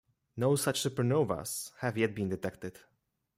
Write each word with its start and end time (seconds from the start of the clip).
No 0.35 0.55
such 0.55 0.81
supernovas 0.81 1.73
have 1.77 1.95
yet 1.95 2.15
been 2.15 2.27
detected. 2.29 2.79